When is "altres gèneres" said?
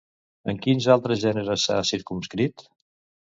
0.93-1.67